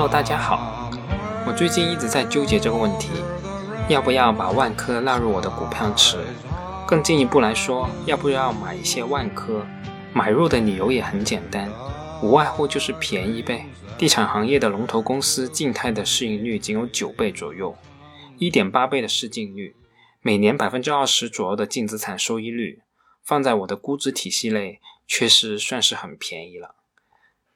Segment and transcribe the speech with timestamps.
[0.00, 0.92] Hello，大家好。
[1.44, 3.08] 我最近一直在纠结这个问题，
[3.88, 6.24] 要不要把万科纳入我的股票池？
[6.86, 9.66] 更进一步来说，要不要买一些万科？
[10.12, 11.68] 买入的理由也很简单，
[12.22, 13.66] 无外乎就是便宜呗。
[13.98, 17.76] 地产行业的龙头公司静态的市盈率仅有九倍左右，
[18.36, 19.74] 一点八倍的市净率，
[20.22, 22.82] 每年百分之二十左右的净资产收益率，
[23.24, 24.78] 放在我的估值体系内，
[25.08, 26.76] 确实算是很便宜了。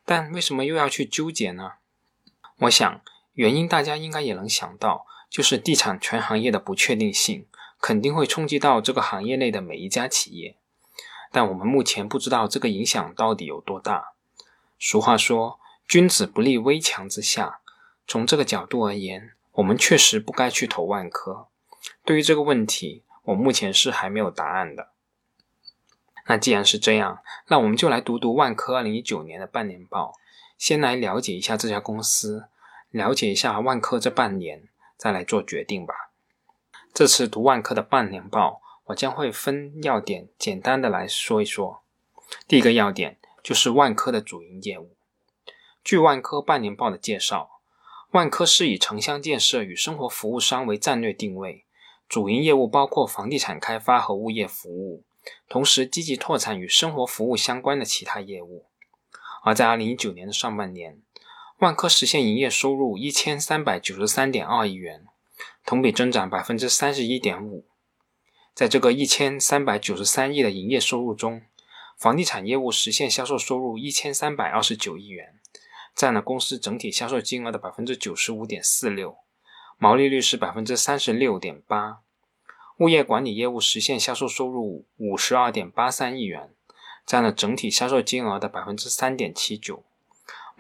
[0.04, 1.74] 但为什么又要去纠结呢？
[2.62, 3.00] 我想
[3.34, 7.46] 原因大家应该也能想到，就是地产全行业的不确定性，
[7.80, 10.56] 肯定会冲击到这个行业内的每一家企业。
[11.32, 14.12] 但我们目前不知道这个影响到底有多大。
[14.78, 17.60] 俗话说，君子不立危墙之下。
[18.06, 21.46] 从这个角度而言，我们确实不该去投万科。
[22.04, 24.90] 对于这个问题，我目前是还没有答案的。
[26.26, 30.12] 那既然是这样，那我们就来读读万科二零一九年的半年报，
[30.58, 32.48] 先来了解一下这家公司，
[32.92, 36.12] 了解一下万科这半年，再来做决定吧。
[36.94, 38.62] 这次读万科的半年报。
[38.86, 41.84] 我将会分要点简单的来说一说。
[42.48, 44.96] 第一个要点就是万科的主营业务。
[45.84, 47.60] 据万科半年报的介绍，
[48.10, 51.64] 万科是以城乡建设与生活服务商为战略定位，
[52.08, 55.04] 主营业务包括房地产开发和物业服务，
[55.48, 58.66] 同时积极拓展与生活服务相关的其他业务。
[59.44, 61.00] 而在二零一九年的上半年，
[61.62, 65.06] 万科实现营业收入一千三百九十三点二亿元，
[65.64, 67.68] 同比增长百分之三十一点五。
[68.52, 71.42] 在这个一千三百九十三亿的营业收入中，
[71.96, 75.38] 房地产业务实现销售收入一千三百二十九亿元，
[75.94, 79.18] 占了公司整体销售金额的百分之九十五点四六，
[79.78, 82.00] 毛利率是百分之三十六点八。
[82.78, 86.52] 物业管理业务实现销售收入五十二点八三亿元，
[87.06, 89.84] 占了整体销售金额的百分之三点七九，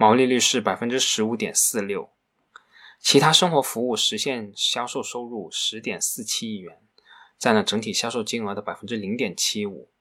[0.02, 2.10] 毛利率是百分之十五点四六。
[2.98, 6.80] 其他生活服务实现销售收入十点四七亿元。
[7.38, 9.92] 占了整体销售金额的百分之零点七五。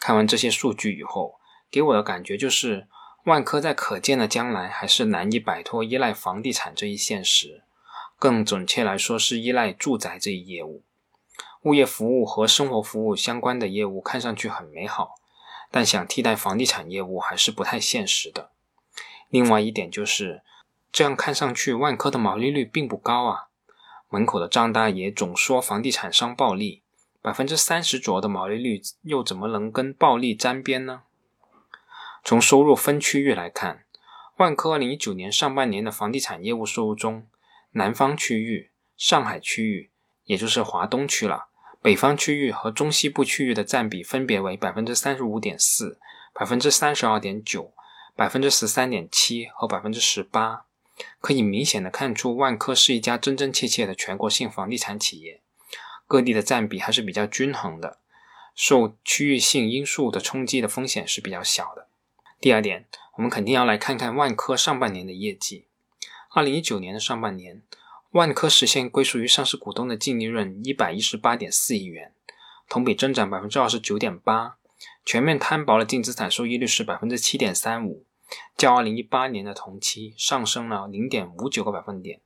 [0.00, 1.38] 看完这些数据以后，
[1.70, 2.88] 给我的感觉就是，
[3.24, 7.62] 万科在可见的将来还是难以摆脱依赖房地产这一现实，
[8.18, 10.82] 更准确来说是依赖住宅这一业务。
[11.62, 15.14] 物业服务和生活服务相关的业务看上去很美好，
[15.70, 18.50] 但想替代房地产业务还是不太现实的。
[19.30, 20.42] 另外一点就是，
[20.92, 23.46] 这样看上去万科的毛利率并不高啊。
[24.08, 26.82] 门口的张大爷总说房地产商暴利，
[27.22, 31.02] 百分之三十左右的毛利率又怎么能跟暴利沾边呢？
[32.24, 33.84] 从收入分区域来看，
[34.38, 37.28] 万科二零一九年上半年的房地产业务收入中，
[37.70, 39.90] 南方区域、上海区域，
[40.24, 41.46] 也就是华东区了，
[41.80, 46.00] 北方区域和中西部区域的占比分别为百分之三十五点四、
[46.34, 47.72] 百分之三十二点九、
[48.20, 50.66] 百分之十三点七和百分之十八。
[51.20, 55.40] 可以明显的看出，万科是一家真真切切的全国性房地产企业，
[56.06, 57.96] 各地的占比还是比较均衡的，
[58.54, 61.88] 受区域性因素的冲击的风险是比较小的。
[62.38, 65.64] 第二点，我们肯定要来看看万科上半年的业绩。
[66.34, 67.62] 二零一九年的上半年，
[68.10, 72.12] 万科实现归属于上市股东的净利润一百一十八点四亿元，
[72.68, 74.58] 同比增长百分之二十九点八，
[75.06, 78.04] 全面摊薄的净资产收益率是百分之七点三五。
[78.56, 82.20] 较二零一八年的同期上升了零点五九个百分点，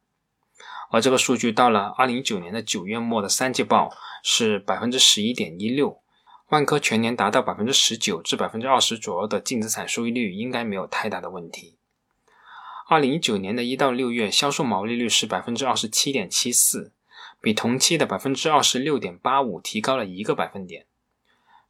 [0.91, 3.93] 而这个数据到了二零一九年的九月末的三季报
[4.23, 6.01] 是百分之十一点一六，
[6.49, 11.77] 万科全年达到百分之十九至百分之二十左右的净资产收益率应该没有太大的问题。
[12.87, 16.93] 二零一九年的一到六月销售毛利率是百分之二十七点七四，
[17.41, 20.85] 比同期的百分之二十六点八五提高了一个百分点。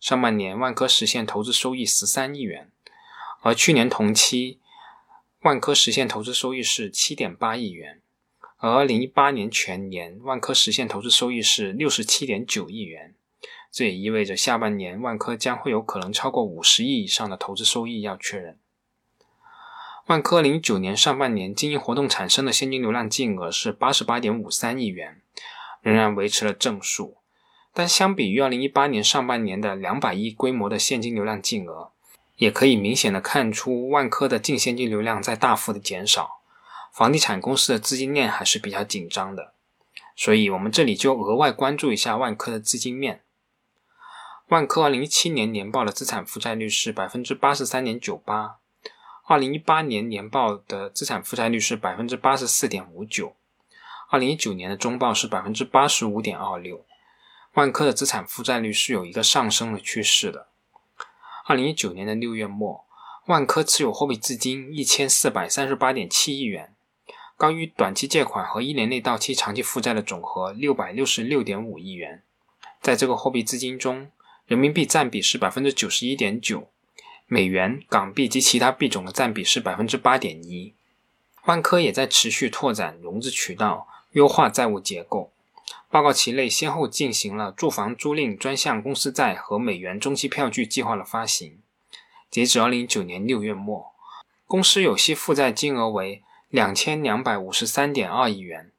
[0.00, 2.72] 上半年万科实现投资收益十三亿元。
[3.44, 4.58] 而去年同期，
[5.42, 8.00] 万科实现投资收益是七点八亿元，
[8.56, 13.14] 而二零一八年全年万科实现投资收益是六十七点九亿元，
[13.70, 18.58] 这也意味着下半年万科将会有可能超过五十亿以上的投资收益要确认。
[20.06, 25.20] 万科零九年上半年经营活动产生的现金流量净额是八十八点五三亿元，
[25.82, 27.18] 仍然维持了正数，
[27.74, 31.90] 但相比于二零一八年上半年的两百亿规模的现金流量净额。
[32.36, 36.40] 也可以明显的看出，万科的净现金流量在大幅的减少，
[36.92, 39.52] 房地产公司的资金链还是比较紧张的，
[40.16, 43.22] 所以我们这里就额外关注一下万科的资金面。
[44.48, 48.58] 万科二零一七年年报的资产负债率是百分之八十三点九八，
[49.26, 53.36] 二零一八年年报的资产负债率是百分之八十四点五九，
[54.10, 56.84] 二零一九年的中报是百分之八十五点二六，
[57.54, 60.48] 万科的资产负债率是有一个上升的趋势的。
[61.46, 62.86] 二零一九年的六月末，
[63.26, 66.74] 万科持有货币资金一千四百三十八点七亿元，
[67.36, 72.22] 高于短期借款和一年内到期长期负债的总和六百六十六点五亿元。
[72.80, 74.10] 在这个货币资金中，
[74.46, 76.70] 人民币占比是百分之九十一点九，
[77.26, 80.72] 美元、港币及其他币种的占比是百分之八点一。
[81.44, 85.30] 万科也在持续拓展融资渠道，优化债务结构。
[85.94, 91.62] 报告期内，先后进行了住房租赁专项公司债和美元中期票据计划的发行。
[92.28, 93.92] 截止二零一九年六月末，
[94.44, 98.72] 公司有息负债金额为两千两百五十三点二亿元，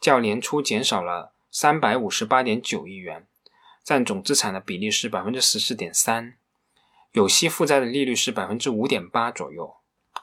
[0.00, 3.26] 较年初减少了三百五十八点九亿元。
[3.84, 6.38] 占总资产的比例是百分之十四点三，
[7.12, 9.74] 有息负债的利率是百分之五点八左右。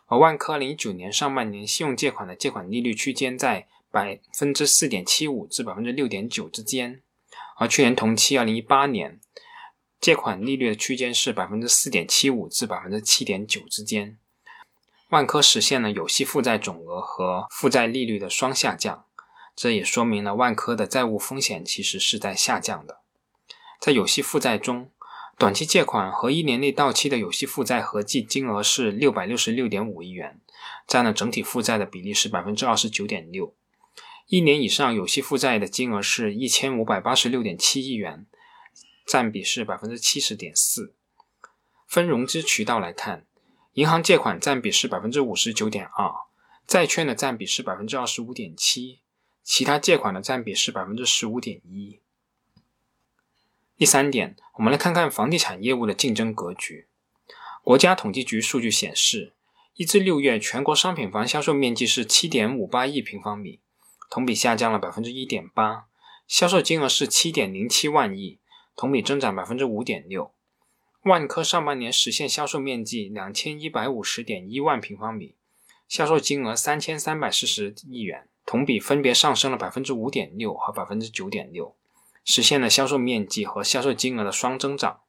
[0.07, 7.01] 而万科二零一九年上半年信用借款的借款利率区间在百分之四点七五至百分之六点九之间，
[7.57, 9.19] 而去年同期二零一八年
[9.99, 14.17] 借款利率的区间是百分之四点七五至百分之七点九之间。
[15.09, 19.05] 万科实现了有息负债总额和负债利率的双下降，
[19.53, 23.01] 这也说明了万科的债务风险其实是在下降的。
[23.81, 24.89] 在有息负债中，
[25.37, 30.39] 短期借款和一年内到期的有息负债合计金额是六百六十六点五亿元，
[30.87, 33.53] 占了整体负债的比例是百分之二十九点六。
[34.31, 38.25] 一年以上有息负债的金额是一千五百八十六点七亿元，
[39.05, 40.93] 占比是百分之七十点四。
[41.85, 43.25] 分融资渠道来看，
[43.73, 46.09] 银行借款占比是百分之五十九点二，
[46.65, 48.99] 债券的占比是百分之二十五点七，
[49.43, 51.99] 其他借款的占比是百分之十五点一。
[53.75, 56.87] 第三点，我们来看看房地产业务的竞争格局。
[57.61, 59.33] 国家统计局数据显示，
[59.75, 63.59] 一至六月全国商品房销售面积是七点五八亿平方米，
[64.11, 65.85] 同比下降了百分之一点八，
[66.27, 68.39] 销售金额是七点零七万亿，
[68.75, 70.33] 同比增长百分之五点六。
[71.03, 75.35] 万科上半年实现销售面积两千一百五十点一万平方米，
[75.87, 81.73] 销售金额三千三百四十亿元，同比分别上升了百分之五点六和百分之九点六。
[82.25, 84.99] 实现了销售面积和销售金额的双增长，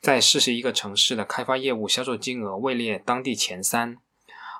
[0.00, 3.98] 在四十一个城市的开发业务销售金额位列当地前三。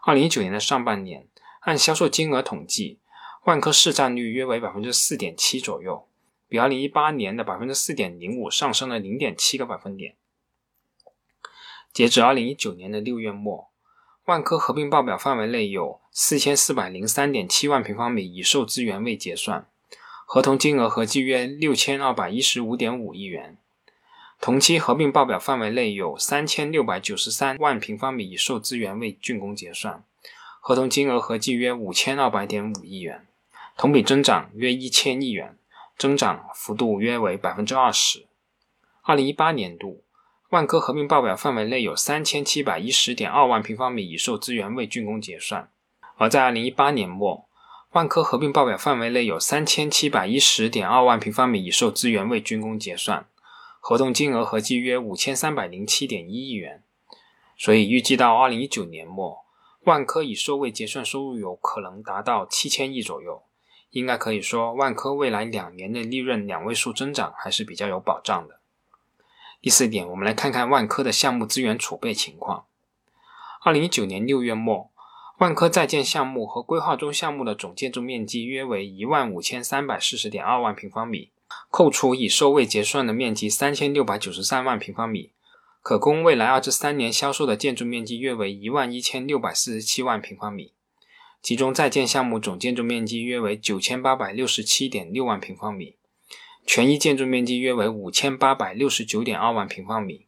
[0.04, 1.26] 二零一九年的上半年，
[1.60, 3.00] 按销售金额统计，
[3.44, 6.06] 万科市占率约为百分之四点七左右，
[6.46, 10.14] 比二零一八年的百分之四点零五上升了零点七个百分点。
[11.92, 13.70] 截止二零一九年的六月末，
[14.26, 19.66] 万科合并报表范围内有四千四百零三点七万平方米已售资源未结算。
[20.26, 23.56] 合同金额合计约六千二百一十五点五亿元，
[24.40, 30.04] 同期合并报表范围内有三千六百九十三万平方米已售资源未竣工结算，
[30.60, 33.26] 合同金额合计约五千二百点五亿元，
[33.76, 35.56] 同比增长约一千亿元，
[35.96, 38.26] 增长幅度约为百分之二十。
[39.02, 40.04] 二零一八年度，
[40.50, 45.70] 万科合并报表范围内有三千七百一十点二万平方米已售资源未竣工结算，
[46.16, 47.46] 而在二零一八年末。
[47.92, 53.26] 万科合并报表范围内有三千七百一十点二万平方米已售资源未竣工结算，
[53.80, 56.84] 合同金额合计约五千三百零七点一亿元。
[57.58, 59.44] 所以预计到二零一九年末，
[59.82, 63.42] 万科已售未结算收入有可能达到七千亿左右。
[63.90, 68.60] 应该可以说，万科未来两年的利润两位数增长还是比较有保障的。
[69.60, 72.64] 第四点，我们来看看万科的项目资源储备情况。
[73.62, 74.90] 二零一九年六月末。
[75.38, 81.30] 万科在建项目和规划中项目的总建筑面积约为一万五千三百四十点二万平方米，
[81.70, 85.32] 扣除已售未结算的面积三千六百九十三万平方米，
[85.80, 90.74] 可供未来二至三年销售的建筑面积约为一万一千六百四十七万平方米，
[91.42, 95.96] 其中在建项目总建筑面积约为九千八百六十七点六万平方米，
[96.66, 100.26] 权益建筑面积约为五千八百六十九点二万平方米。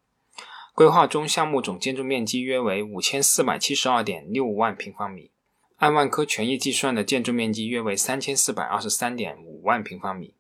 [0.75, 5.31] 规划中项目总建筑面积约为五千四百七十二点六万平方米，
[5.77, 10.35] 按万科权益计算的建筑面积约为三千四百二十三点五万平方米。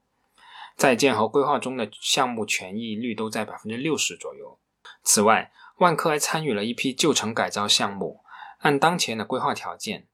[0.74, 4.58] 在建和规划中的项目权益率都在百分之六十左右。
[5.02, 8.20] 此外，万科还参与了一批旧城改造项目，
[8.60, 10.06] 按当前的规划条件，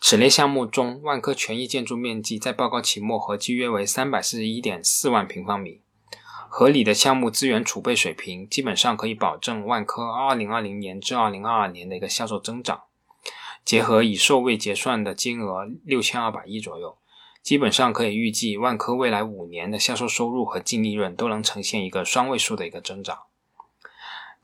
[0.00, 5.80] 此类项目中万科权益建筑面积在报告期末合计约为三百四十一点四万平方米。
[6.48, 12.82] 合理的项目资源储备水平，基本上可以保证万科2020年至2022年的一个销售增长。
[13.64, 16.98] 结合已售未结算的金额六千二百亿左右，
[17.42, 23.20] 基本上可以预计万科未来五年的销售收入和净利润都能呈现一个双位数的一个增长。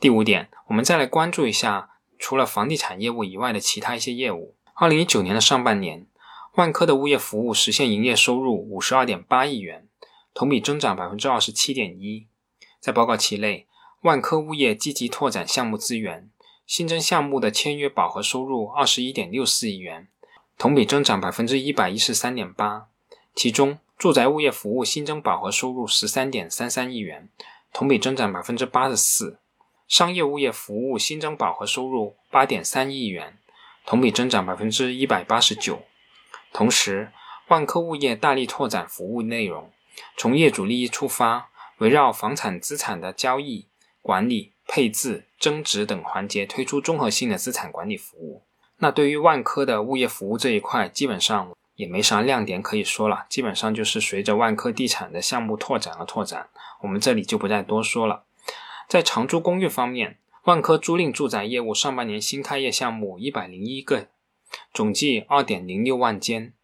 [0.00, 4.56] 第五点，我们再来关注一下除了房地产业务以外的其他一些业务。
[4.80, 6.06] 2019年的上半年，
[6.54, 9.86] 万科的物业服务实现营业收入五十二点八亿元。
[10.32, 12.26] 同比增长百分之二十七点一。
[12.80, 13.66] 在报告期内，
[14.00, 16.30] 万科物业积极拓展项目资源，
[16.66, 20.08] 新增项目的签约饱和收入二十一点六四亿元，
[20.56, 22.86] 同比增长百分之一百一十三点八。
[23.34, 27.28] 其中，住宅物业服务新增饱和收入十三点三三亿元，
[27.70, 29.36] 同比增长百分之八十四；
[29.86, 33.36] 商业物业服务新增饱和收入八点三亿元，
[33.84, 35.82] 同比增长百分之一百八十九。
[36.52, 37.12] 同时，
[37.48, 39.72] 万科物业大力拓展服务内容，
[40.16, 43.66] 从业主利益出发，围绕房产资产的交易、
[44.02, 48.44] 管理、配置、增值等环节推出综合性的资产管理服务。
[48.78, 56.48] 那对于万科的物业服务这一块，基本上也没啥亮点可以说了，基本上就是随着万科地产的项目拓展而拓展，
[56.82, 58.24] 我们这里就不再多说了。
[58.88, 64.08] 在长租公寓方面，万科租赁住宅业务上半年新开业项目一百零一个，
[64.72, 66.54] 总计二点零六万间。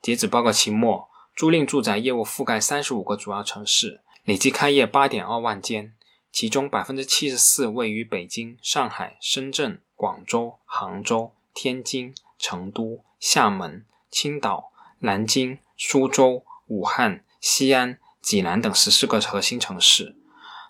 [0.00, 5.92] 截止报告期末，租赁住宅业务覆盖三十五个主要城市，累计开业八点二万间，
[6.32, 20.16] 其中百分之七十四位于北京、上海、深圳、广州、杭州、天津、成都、厦门、青岛、南京、苏州、武汉、西安、济南等十四个核心城市。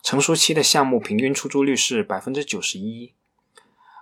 [0.06, 3.12] 成熟期的项目平均出租率是百分之九十一。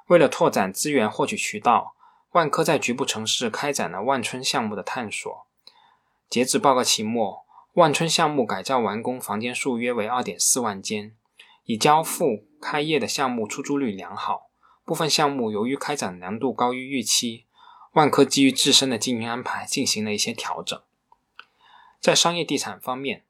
[0.09, 1.95] 为了拓展资源获取渠道。
[2.33, 5.47] 万科在局部城市开展了万春项目的探索。
[6.29, 7.45] 截至报告期末，
[7.75, 11.15] 万春项目改造完工房间数约为二点四万间，
[11.67, 14.51] 已交付开业的项目出租率良好。
[14.85, 17.47] 部分项目由于开展难度高于预期，
[17.93, 20.83] 万科基于自身的经营安排进行了一些调整。
[22.01, 23.23] 在商业地产方面，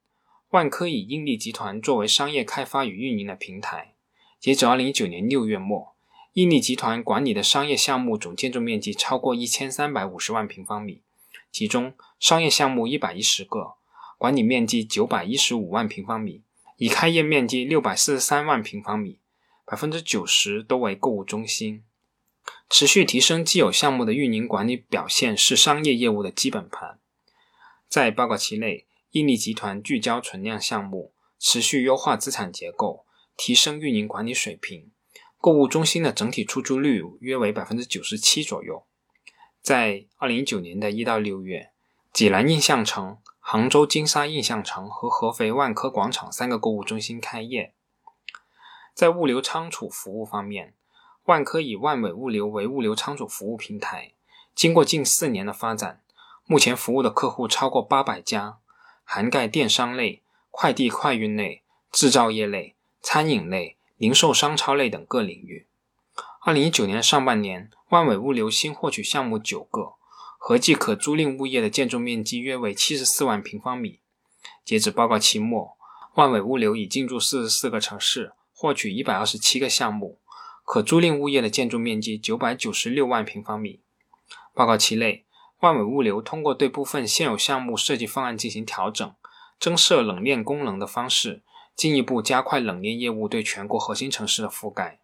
[0.55, 3.93] 万科以英利集团作为商业开发与运营的平台。
[4.39, 5.97] 截止二零一九年六月末。
[6.35, 11.03] 印利集团管理的商业项目总建筑面积超过一千三百五十万平方米，
[11.51, 13.75] 其中商业项目一百一十个，
[14.17, 16.43] 管理面积九百一十五万平方米，
[16.77, 19.19] 已开业面积六百四十三万平方米，
[19.65, 21.83] 百分之九十都为购物中心。
[22.71, 26.99] 持续提升既有项目的运营管理表现是商业业务的基本盘。
[27.89, 33.07] 在报告期内，印利集团聚焦存量项目，持续优化资产结构，
[33.37, 34.91] 提升运营管理水平。
[35.41, 38.85] 购物中心的整体出租率约为百分之九十七左右。
[39.63, 41.71] 在二零一九年的一到六月，
[42.13, 47.73] 济南印象城、杭州金沙印象城和合肥万科广场三个购物中心开业。
[48.95, 50.75] 在物流仓储服务方面，
[51.27, 54.15] 万科以万伟物流为物流仓储服务平台，
[54.57, 56.03] 经过近四年的发展，
[56.47, 58.59] 目前服务的客户超过八百家，
[59.05, 63.77] 涵盖电商类、快递快运类、制造业类、餐饮类。
[63.97, 65.69] 零售商超类等各领域。
[66.45, 69.95] 二零一九年上半年，万伟物流新获取项目九个，
[70.37, 74.01] 合计可租赁物业的建筑面积约为七十四万平方米。
[74.65, 75.77] 截止报告期末，
[76.17, 80.19] 万伟物流已进驻四十四个城市，获取一百二十七个项目，
[80.65, 83.81] 可租赁物业的建筑面积九百九十六万平方米。
[84.53, 85.25] 报告期内，
[85.65, 89.15] 万伟物流通过对部分现有项目设计方案进行调整，
[89.59, 91.43] 增设冷链功能的方式。
[91.75, 95.01] 进一步加快冷链业务对全国核心城市的覆盖。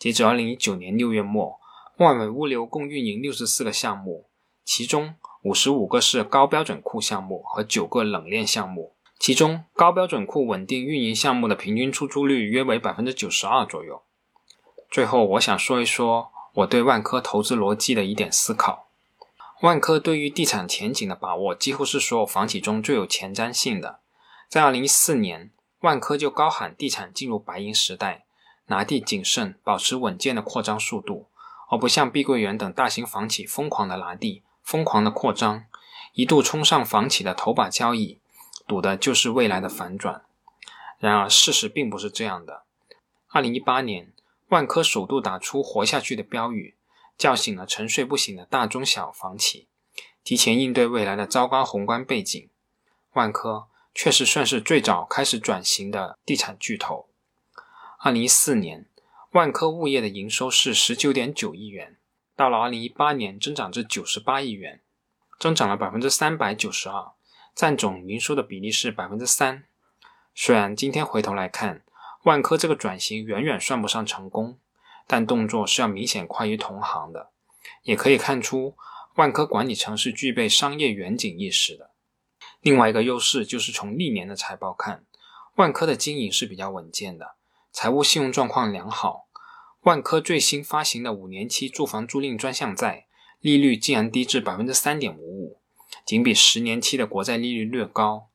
[0.00, 1.60] 截止二零一九年六月末，
[1.98, 4.28] 万伟物流共运营六十四个项目，
[4.64, 5.14] 其中
[5.44, 8.96] 五十五个是高标准库项目和九个冷链项目。
[9.20, 14.02] 其中高标准库稳定运营项目的平均出租率约为百分之九十二左右。
[14.90, 18.89] 最后，我想说一说我对万科投资逻辑的一点思考。
[19.60, 24.00] 万科对于地产前景的把握，几乎是所有房企中最有前瞻性的。
[24.48, 25.50] 在二零一四年。
[25.80, 28.26] 万科就高喊地产进入白银时代，
[28.66, 31.30] 拿地谨慎，保持稳健的扩张速度，
[31.70, 35.64] 而不像碧桂园等大型房企疯狂的拿地、疯狂的扩张，
[36.12, 38.18] 一度冲上房企的头把交椅，
[38.66, 40.20] 赌的就是未来的反转。
[40.98, 42.64] 然而事实并不是这样的。
[43.28, 44.12] 二零一八年，
[44.48, 46.76] 万科首度打出“活下去”的标语，
[47.20, 49.68] 叫醒了沉睡不醒的大中小房企，
[50.24, 52.48] 提前应对未来的糟糕宏观背景。
[53.12, 53.66] 万科。
[53.92, 57.08] 确实算是最早开始转型的地产巨头。
[57.98, 58.86] 二零一四年，
[59.32, 61.96] 万科物业的营收是十九点九亿元，
[62.36, 64.80] 到了二零一八年增长至九十八亿元，
[65.40, 67.10] 增长了百分之三百九十二，
[67.52, 69.64] 占总营收的比例是百分之三。
[70.36, 71.82] 虽然今天回头来看，
[72.22, 74.56] 万科这个转型远远算不上成功，
[75.12, 77.32] 但动作是要明显快于同行的，
[77.82, 78.76] 也可以看出
[79.16, 81.90] 万科管理层是具备商业远景意识的。
[82.60, 85.04] 另外一个优势就是从历年的财报看，
[85.56, 87.34] 万科的经营是比较稳健的，
[87.72, 89.26] 财务信用状况良好。
[89.80, 93.06] 万科最新发行的五年期住房租赁专项债
[93.40, 95.60] 利率竟然低至百分之三点五五，
[96.06, 98.28] 仅比十年期的国债利率略高。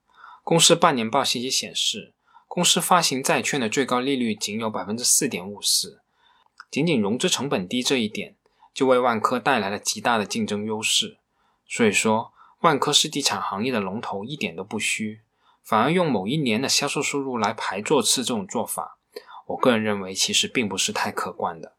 [0.43, 2.13] 公司半年报信息显示，
[2.49, 6.01] 公司发行债券的最高利率仅有百分之四点五四，
[6.75, 8.35] 仅仅融资成本低这一点，
[8.73, 11.19] 就为万科带来了极大的竞争优势。
[11.65, 15.21] 所以说，万科是地产行业的龙头一点都不虚，
[15.63, 18.97] 反而用某一年的销售收入来排座次这种做法，
[19.45, 21.77] 我个人认为其实并不是太可观的。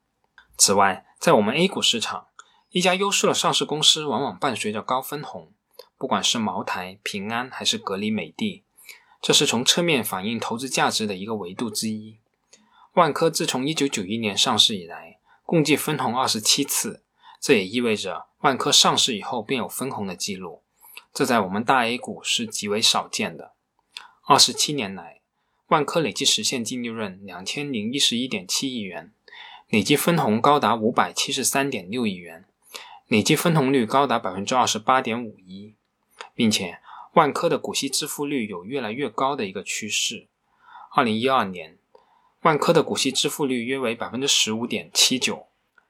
[0.56, 2.28] 此外，在我们 A 股市场，
[2.70, 5.52] 一家优秀的上市公司往往伴随着高分红，
[5.98, 8.64] 不管是茅台、平安还是格力、美的，
[9.20, 12.16] 这是从侧面反映投资价值的一个维度之一。
[12.96, 17.04] 万科自从1991年上市以来，共计分红二十七次，
[17.38, 20.62] 这也意味着万科上市以后便有分红的记录，
[21.12, 23.52] 这在我们大 A 股是极为少见的。
[24.26, 25.20] 二十七年来，
[25.66, 29.12] 万科累计实现净利润两千零一十一点七亿元，
[29.68, 32.46] 累计分红高达五百七十三点六亿元。
[33.08, 35.74] 累计分红率高达百分之二十八点五一，
[36.34, 36.78] 并且
[37.12, 40.28] 万科的股息支付率有越来越高的一个趋势。
[40.94, 41.76] 二零一二年，
[42.46, 45.48] 万科的股息支付率约为百分之十五点七九，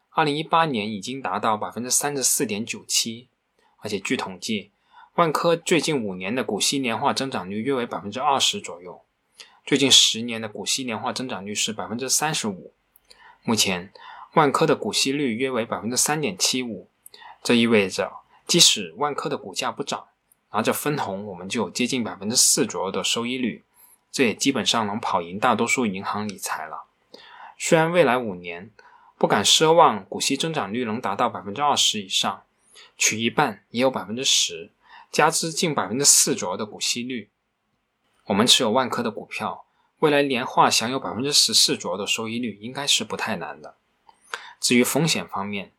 [0.08, 3.28] 二零一八年已经达到百分之三十四点九七。
[3.82, 4.70] 而且据统计，
[5.16, 9.02] 万科最近五年的股息年化增长率约为百分之二十左右，
[9.66, 12.72] 最近十年的股息年化增长率是百分之三十五。
[13.42, 13.92] 目前，
[14.32, 16.88] 万科的股息率约为百分之三点七五。
[17.42, 18.10] 这意味着，
[18.46, 20.06] 即使万科的股价不涨，
[20.52, 23.65] 拿着分红，我们就有接近百分之四左右的收益率，
[24.10, 26.84] 这也基本上能跑赢大多数银行理财了。
[27.58, 28.70] 虽然未来五年
[29.18, 32.44] 不敢奢望股息增长率能达到百分之二十以上，
[32.98, 34.72] 取一半也有百分之十，
[35.10, 37.30] 加之近百分之四左右的股息率，
[38.26, 39.64] 我们持有万科的股票，
[40.00, 43.76] 未来年化享有百分之十四左右的收益率，应该是不太难的。
[44.60, 45.72] 至于风险方面，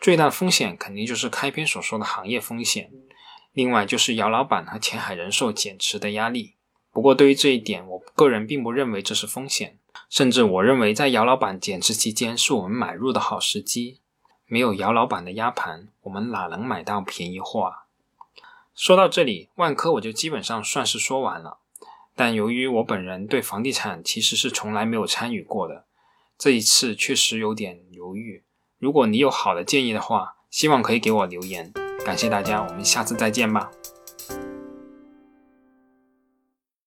[0.00, 2.90] 最大的风险肯定就是开篇所说的行业风险，
[3.52, 6.54] 另外就是姚老板和前海人寿减持的压力。
[6.98, 9.78] 不过对于这一点，我个人并不认为这是风险，
[10.10, 14.00] 甚至我认为在姚老板减持期间是我们买入的好时机。
[14.48, 17.86] 没有姚老板的压盘，我们哪能买到便宜货啊？
[18.74, 21.58] 说到这里，万科我就基本上算是说完了。
[22.16, 25.84] 但由于我本人对房地产其实是从来没有参与过的，
[26.36, 28.42] 这一次确实有点犹豫。
[28.80, 31.72] 如果你有好的建议的话，希望可以给我留言。
[32.04, 33.70] 感谢大家，我们下次再见吧。